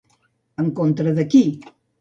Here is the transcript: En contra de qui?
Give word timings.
En 0.63 0.71
contra 0.79 1.15
de 1.21 1.29
qui? 1.35 1.45